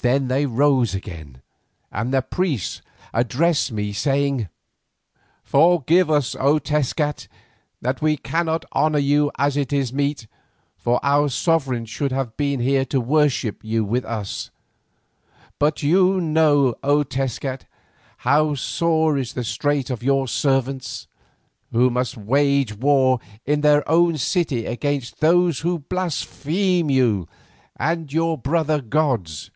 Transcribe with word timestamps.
Then 0.00 0.28
they 0.28 0.44
rose 0.44 0.94
again, 0.94 1.40
and 1.90 2.12
the 2.12 2.20
priest 2.20 2.82
addressed 3.14 3.72
me, 3.72 3.94
saying: 3.94 4.50
"Forgive 5.42 6.10
us, 6.10 6.36
O 6.38 6.58
Tezcat, 6.58 7.26
that 7.80 8.02
we 8.02 8.18
cannot 8.18 8.66
honour 8.74 8.98
you 8.98 9.30
as 9.38 9.56
it 9.56 9.72
is 9.72 9.94
meet, 9.94 10.26
for 10.76 11.00
our 11.02 11.30
sovereign 11.30 11.86
should 11.86 12.12
have 12.12 12.36
been 12.36 12.60
here 12.60 12.84
to 12.84 13.00
worship 13.00 13.64
you 13.64 13.82
with 13.82 14.04
us. 14.04 14.50
But 15.58 15.82
you 15.82 16.20
know, 16.20 16.74
O 16.82 17.02
Tezcat, 17.02 17.62
how 18.18 18.56
sore 18.56 19.16
is 19.16 19.32
the 19.32 19.42
strait 19.44 19.88
of 19.88 20.02
your 20.02 20.28
servants, 20.28 21.06
who 21.72 21.88
must 21.88 22.14
wage 22.14 22.76
war 22.76 23.20
in 23.46 23.62
their 23.62 23.88
own 23.90 24.18
city 24.18 24.66
against 24.66 25.20
those 25.20 25.60
who 25.60 25.78
blaspheme 25.78 26.90
you 26.90 27.26
and 27.76 28.12
your 28.12 28.36
brother 28.36 28.82
gods. 28.82 29.50